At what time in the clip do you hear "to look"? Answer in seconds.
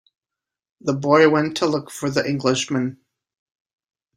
1.57-1.91